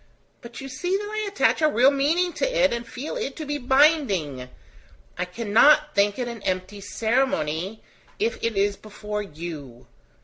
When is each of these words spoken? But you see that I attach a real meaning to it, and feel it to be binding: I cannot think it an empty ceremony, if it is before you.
But 0.41 0.59
you 0.59 0.67
see 0.67 0.97
that 0.97 1.03
I 1.07 1.27
attach 1.27 1.61
a 1.61 1.67
real 1.69 1.91
meaning 1.91 2.33
to 2.33 2.45
it, 2.51 2.73
and 2.73 2.87
feel 2.87 3.15
it 3.17 3.35
to 3.35 3.45
be 3.45 3.59
binding: 3.59 4.49
I 5.15 5.25
cannot 5.25 5.93
think 5.93 6.17
it 6.17 6.27
an 6.27 6.41
empty 6.41 6.81
ceremony, 6.81 7.83
if 8.17 8.43
it 8.43 8.57
is 8.57 8.75
before 8.77 9.21
you. 9.21 9.85